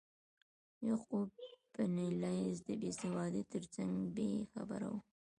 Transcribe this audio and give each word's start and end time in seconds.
یعقوب 0.87 1.29
بن 1.73 1.95
لیث 2.21 2.57
د 2.67 2.69
بیسوادۍ 2.81 3.43
ترڅنګ 3.53 3.93
بې 4.15 4.31
خبره 4.53 4.87
و. 4.91 4.95